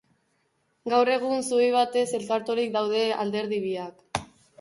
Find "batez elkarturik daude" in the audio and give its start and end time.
1.75-3.03